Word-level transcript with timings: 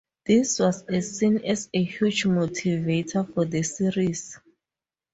This 0.25 0.57
was 0.57 0.81
a 0.89 0.99
seen 1.01 1.45
as 1.45 1.69
a 1.75 1.83
huge 1.83 2.23
motivator 2.23 3.31
for 3.31 3.45
the 3.45 3.61
series. 3.61 4.35